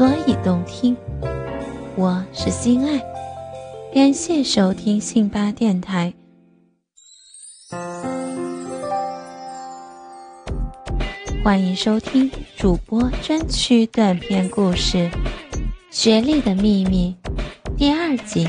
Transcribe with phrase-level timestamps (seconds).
[0.00, 0.96] 所以动听。
[1.94, 3.04] 我是心爱，
[3.92, 6.14] 感谢收听信巴电台。
[11.44, 14.96] 欢迎收听主播专区短篇故事
[15.90, 17.14] 《学历的秘密》
[17.76, 18.48] 第二集。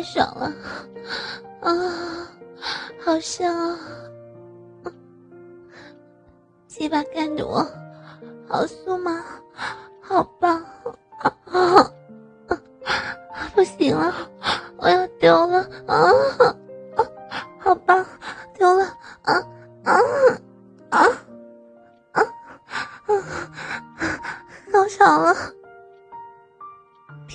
[0.00, 0.50] 太爽了，
[1.60, 2.26] 啊，
[3.04, 3.78] 好香啊！
[6.66, 7.58] 鸡巴干着我
[8.48, 9.22] 好酥麻，
[10.00, 10.64] 好棒
[11.44, 11.92] 啊！
[13.54, 14.10] 不行了，
[14.78, 15.94] 我要丢了啊
[16.96, 17.04] 啊！
[17.58, 18.02] 好棒，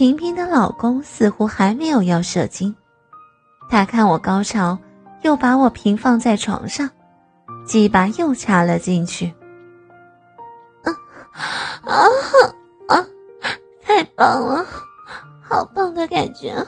[0.05, 2.75] 平平的老公似乎还没有要射精，
[3.71, 4.77] 他看我高潮，
[5.23, 6.87] 又把我平放在床上，
[7.65, 9.33] 鸡巴又插了进去。
[10.83, 10.93] 啊
[11.81, 12.05] 啊
[12.87, 13.07] 啊！
[13.81, 14.63] 太棒了！
[15.41, 16.67] 好棒的感觉，啊，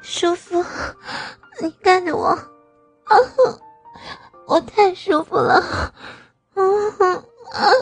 [0.00, 0.64] 舒服！
[1.60, 3.16] 你干着我，啊，
[4.46, 6.62] 我太舒服了，啊
[7.52, 7.72] 啊，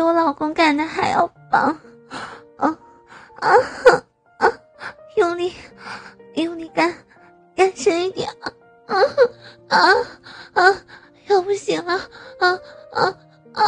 [0.00, 1.78] 比我老公干的还要棒，
[2.56, 2.78] 啊
[3.34, 3.50] 啊
[4.38, 4.48] 啊！
[5.18, 5.52] 用力，
[6.36, 6.90] 用力干，
[7.54, 8.96] 干深一点，啊
[9.68, 9.78] 啊
[10.54, 10.76] 啊！
[11.28, 11.92] 要不行了，
[12.38, 12.58] 啊
[12.92, 13.14] 啊
[13.52, 13.62] 啊！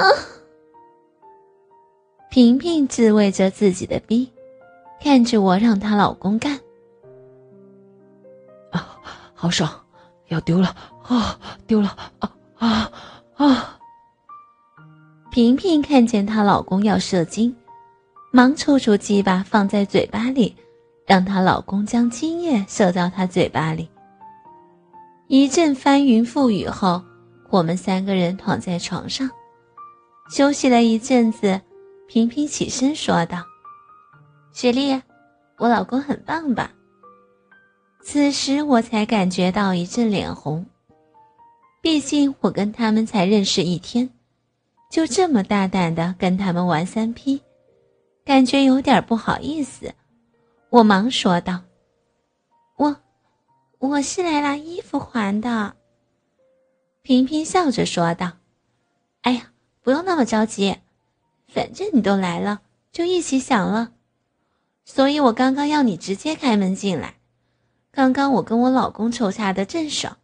[2.31, 4.33] 萍萍自慰着自己的逼，
[5.03, 6.59] 看着我让她老公干。
[8.71, 8.99] 啊，
[9.35, 9.71] 好爽，
[10.29, 12.91] 要丢了啊，丢了啊啊
[13.37, 13.72] 啊！
[15.33, 17.57] 萍萍看见她老公要射精，
[18.31, 20.55] 忙抽出鸡巴放在嘴巴里，
[21.07, 23.89] 让她老公将精液射到她嘴巴里。
[25.29, 27.03] 一阵翻云覆雨后，
[27.49, 29.31] 我们三个人躺在床上，
[30.31, 31.59] 休息了一阵子。
[32.07, 33.43] 萍萍起身说道
[34.53, 35.01] ：“雪莉，
[35.57, 36.71] 我老公很棒吧？”
[38.05, 40.67] 此时我才感觉到一阵脸红，
[41.81, 44.11] 毕竟我跟他们才认识一天，
[44.93, 47.41] 就这么大胆的跟他们玩三 P，
[48.27, 49.95] 感觉有点不好意思。
[50.69, 51.63] 我忙说道
[52.77, 52.97] ：“我，
[53.79, 55.77] 我是来拿衣服还的。”
[57.01, 58.33] 萍萍笑着说道
[59.23, 60.77] ：“哎呀，不用那么着急。”
[61.49, 62.61] 反正你都来了，
[62.93, 63.93] 就一起享了。
[64.85, 67.15] 所以我刚刚要你直接开门进来。
[67.91, 70.19] 刚刚我跟我老公抽插的正爽，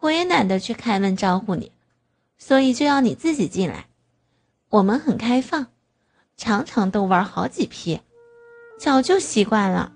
[0.00, 1.72] 我也懒得去开门招呼你，
[2.38, 3.84] 所以就要你自己进来。
[4.70, 5.66] 我们很开放，
[6.36, 8.00] 常常都玩好几批，
[8.78, 9.92] 早就习惯了，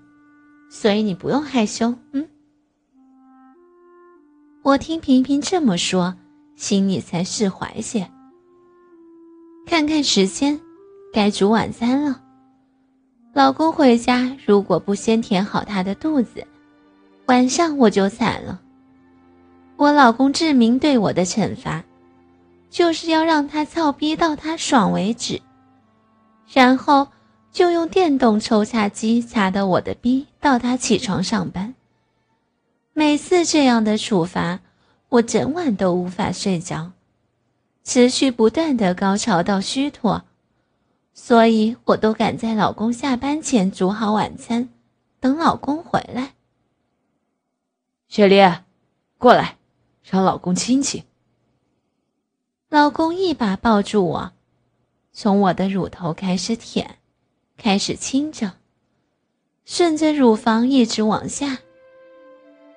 [0.69, 1.93] 所以你不用害羞。
[2.11, 2.27] 嗯。
[4.63, 6.15] 我听萍萍这么说，
[6.55, 8.09] 心里才释怀些。
[9.67, 10.59] 看看时间，
[11.13, 12.21] 该煮晚餐了。
[13.33, 16.45] 老公回家如果不先填好他的肚子，
[17.27, 18.59] 晚上我就惨了。
[19.75, 21.83] 我老公志明对我的惩罚，
[22.73, 25.43] 就是要让他操逼到他爽为止，
[26.51, 27.07] 然后
[27.51, 31.75] 就用电动抽插机插到我的逼到他起床上班。
[32.91, 34.59] 每次这样的处罚，
[35.09, 36.93] 我整晚都无法睡着。
[37.83, 40.23] 持续不断的高潮到虚脱，
[41.13, 44.69] 所以我都赶在老公下班前煮好晚餐，
[45.19, 46.33] 等老公回来。
[48.07, 48.41] 雪莉，
[49.19, 49.57] 过来，
[50.01, 51.03] 让老公亲亲。
[52.73, 54.31] 老公一把抱住我，
[55.11, 56.97] 从我的乳头开始舔，
[57.55, 58.53] 开始亲着，
[59.63, 61.59] 顺着乳房一直往下，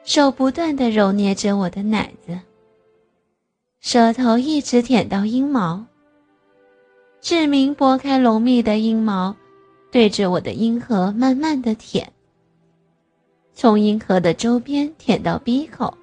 [0.05, 2.38] 手不断的揉捏着我的奶子。
[3.81, 5.87] 舌头一直舔到阴毛。
[7.23, 9.35] 志明拨开浓密的阴毛，
[9.91, 12.12] 对着我的阴核慢慢的舔。
[13.55, 15.97] 从阴核的周边舔到鼻口，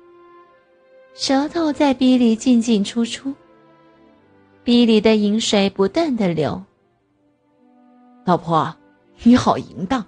[1.14, 3.32] 舌头在鼻里进进出出，
[4.64, 6.64] 鼻里的饮水不断的流。
[8.24, 8.74] 老婆，
[9.24, 10.06] 你好淫荡，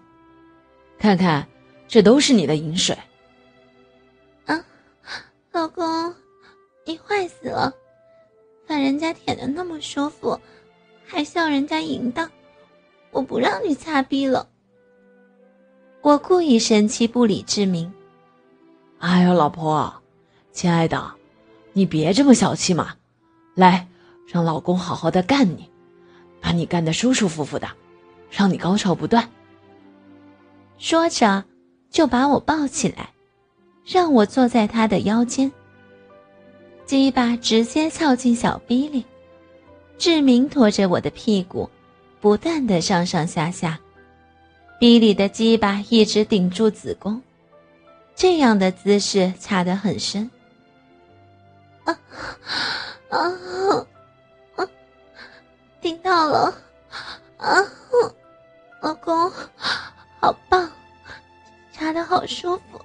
[0.98, 1.46] 看看，
[1.90, 2.98] 这都是你的饮水。
[4.46, 4.66] 啊，
[5.52, 6.14] 老公。
[6.88, 7.74] 你坏死了，
[8.68, 10.40] 把人家舔的那么舒服，
[11.04, 12.30] 还笑人家淫荡，
[13.10, 14.48] 我不让你擦逼了。
[16.02, 17.92] 我故意生气不理志明，
[19.00, 19.92] 哎呦，老婆，
[20.52, 21.12] 亲爱的，
[21.74, 22.96] 你别这么小气嘛！
[23.56, 23.88] 来，
[24.26, 25.70] 让老公好好的干你，
[26.42, 27.68] 把你干得舒舒服服的，
[28.30, 29.30] 让你高潮不断。
[30.78, 31.44] 说着，
[31.90, 33.10] 就把我抱起来，
[33.86, 35.52] 让我坐在他的腰间。
[36.86, 39.06] 鸡巴直接翘进小逼里，
[39.98, 41.70] 志明拖着我的屁股，
[42.20, 43.80] 不断的上上下下，
[44.80, 47.22] 逼里的鸡巴一直顶住子宫，
[48.16, 50.30] 这样的姿势插得很深。
[51.86, 51.98] 啊
[53.10, 53.88] 啊！
[55.86, 56.52] 听到了，
[57.38, 57.64] 啊，
[58.82, 59.32] 老公，
[60.20, 60.68] 好棒，
[61.72, 62.82] 插的好舒服，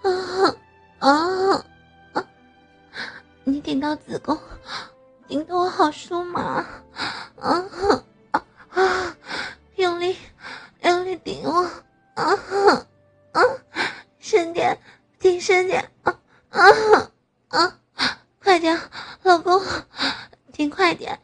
[0.00, 0.56] 啊
[1.00, 1.64] 啊！
[2.14, 2.24] 啊
[3.44, 4.38] 你顶到子宫，
[5.28, 6.64] 顶得我好舒麻，
[7.38, 7.62] 啊
[8.30, 9.16] 啊啊！
[9.76, 10.16] 用力，
[10.80, 11.62] 用力顶我，
[12.14, 12.24] 啊
[13.32, 13.42] 啊！
[14.18, 14.78] 深点，
[15.18, 16.18] 顶深点，啊
[16.48, 17.10] 啊
[17.48, 17.78] 啊！
[18.42, 18.80] 快点，
[19.24, 19.62] 老公，
[20.50, 21.20] 顶快点，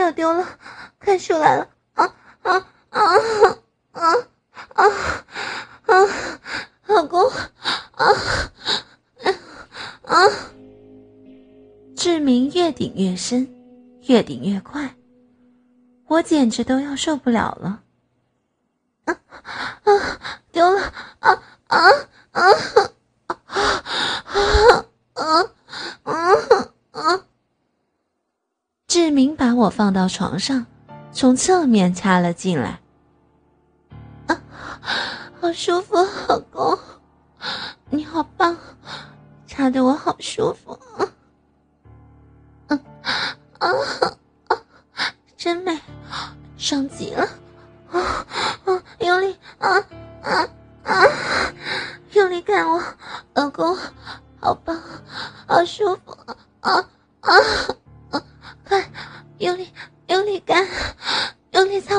[0.00, 0.58] 要丢了，
[0.98, 2.04] 快出来了，啊
[2.42, 3.00] 啊啊
[3.92, 4.16] 啊
[4.72, 4.84] 啊
[5.86, 5.94] 啊！
[6.86, 8.06] 老公，啊！
[10.04, 10.16] 啊！
[11.94, 13.48] 志明越顶越深，
[14.08, 14.96] 越顶越快，
[16.06, 17.82] 我简直都要受不了了！
[19.04, 19.20] 啊
[19.84, 19.92] 啊！
[20.50, 20.80] 丢了！
[21.20, 21.78] 啊啊
[22.30, 22.44] 啊啊
[23.44, 25.46] 啊啊
[26.02, 26.14] 啊
[26.92, 27.24] 啊！
[28.88, 30.64] 志明把我放到床上，
[31.12, 32.80] 从侧面插了进来。
[34.26, 34.40] 啊，
[35.38, 35.96] 好舒服，
[36.28, 36.78] 老公，
[37.90, 38.56] 你好棒！
[39.46, 40.78] 插的我好舒服，
[42.68, 42.80] 嗯
[43.58, 43.68] 啊
[44.48, 44.56] 啊，
[45.36, 45.78] 真美，
[46.56, 47.28] 上极了，
[47.90, 48.00] 啊
[48.64, 49.76] 啊，用力啊
[50.22, 50.48] 啊
[50.84, 51.04] 啊，
[52.12, 52.82] 用力干我，
[53.34, 53.76] 老公，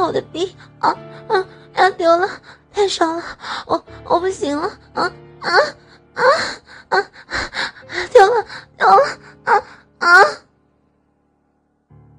[0.01, 0.89] 我的逼，啊
[1.27, 1.45] 啊，
[1.75, 2.27] 要丢了，
[2.73, 3.23] 太爽了，
[3.67, 5.49] 我我不行了，啊啊
[6.13, 6.23] 啊！
[6.89, 7.07] 啊！
[8.11, 8.45] 丢了，
[8.77, 9.19] 丢了！
[9.43, 9.63] 啊
[9.99, 10.21] 啊！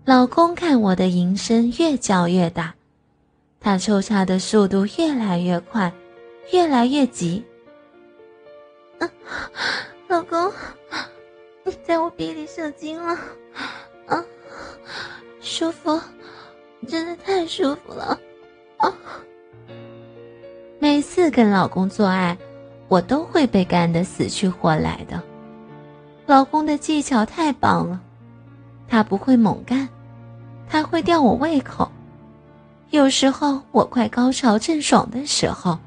[0.05, 2.75] 老公看我的淫声越叫越大，
[3.61, 5.93] 他抽插的速度越来越快，
[6.53, 7.45] 越来越急。
[10.09, 10.53] 老公，
[11.65, 13.19] 你在我鼻里射精了，
[14.07, 14.25] 啊，
[15.41, 16.01] 舒服，
[16.87, 18.19] 真的太舒服了，
[18.79, 18.93] 啊！
[20.79, 22.37] 每次跟老公做爱。
[22.89, 25.23] 我都会被干得死去活来的。
[26.27, 27.99] 老公的技巧太棒了，
[28.87, 29.89] 他不会猛干，
[30.69, 31.91] 他会吊我胃口。
[32.91, 35.79] 有时候我快高潮正爽的时候，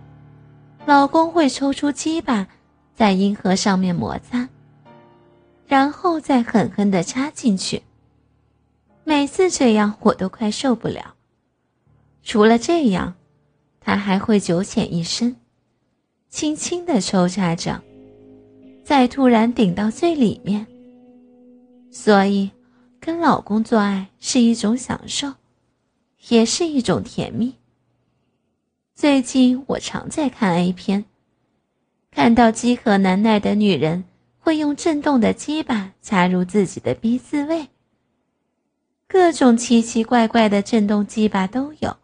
[0.87, 2.47] 老公会抽出鸡巴，
[2.95, 4.49] 在阴核上面摩擦，
[5.67, 7.83] 然后再狠狠地插进去。
[9.07, 11.13] 每次这样我都快受不了。
[12.23, 13.13] 除了这样，
[13.79, 15.35] 他还会九浅一深。
[16.27, 17.81] 轻轻的抽插着，
[18.83, 20.65] 再突然顶到最里面。
[21.91, 22.49] 所以，
[22.99, 25.33] 跟老公做爱是一种享受，
[26.29, 27.53] 也是一种甜蜜。
[28.95, 31.05] 最近我常在看 A 片，
[32.09, 34.03] 看到饥渴难耐的女人
[34.39, 37.67] 会用震动的鸡巴插入自己的逼自慰，
[39.07, 41.95] 各种奇奇怪怪的震动机吧都有，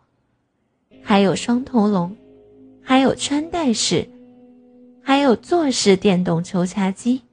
[1.04, 2.16] 还有双头龙，
[2.82, 4.08] 还有穿戴式。
[5.04, 7.24] 还有坐式电动抽插机，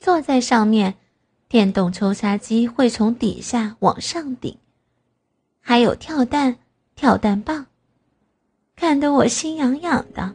[0.00, 0.94] 坐在上面，
[1.46, 4.56] 电动抽插机会从底下往上顶。
[5.60, 6.56] 还有跳蛋、
[6.94, 7.66] 跳蛋棒，
[8.74, 10.34] 看得我心痒痒的。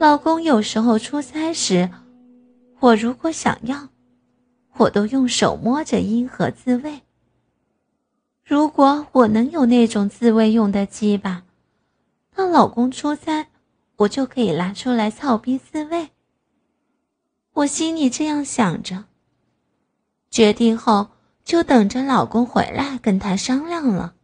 [0.00, 1.88] 老公有时候出差时，
[2.80, 3.88] 我如果想要，
[4.76, 7.02] 我都用手摸着阴核自慰。
[8.44, 11.44] 如果我能有那种自慰用的鸡巴，
[12.36, 13.48] 那老公出差。
[13.96, 16.08] 我就可以拿出来操逼自慰。
[17.52, 19.04] 我心里这样想着，
[20.32, 21.10] 决定后
[21.44, 24.14] 就等着老公回来跟他商量了。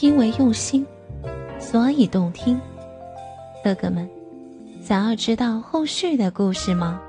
[0.00, 0.84] 因为用心，
[1.68, 2.60] 所以动听。
[3.64, 4.08] 哥哥们，
[4.80, 7.02] 想要知道后续的故事吗？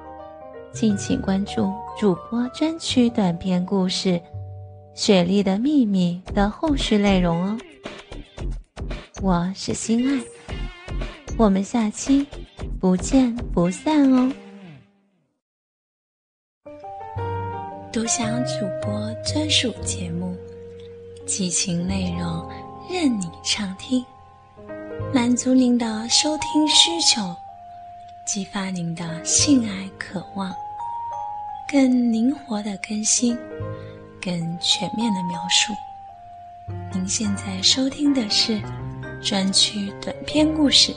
[0.74, 4.10] 敬请关注主播专区短篇故事。
[4.96, 7.58] 《雪莉的秘密》的后续内容哦，
[9.22, 10.24] 我是心爱，
[11.38, 12.26] 我们下期
[12.80, 14.34] 不见不散哦。
[17.94, 20.36] 独享主播专属节目，
[21.28, 22.50] 激情内容
[22.90, 24.04] 任你畅听，
[25.14, 27.36] 满足您的收听需求，
[28.26, 30.54] 激发您的性爱渴望，
[31.72, 33.36] 更灵活的更新，
[34.22, 35.74] 更全面的描述。
[36.94, 38.62] 您现在收听的是
[39.24, 40.94] 专区短篇故事，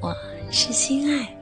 [0.00, 0.14] 我
[0.50, 1.41] 是心爱。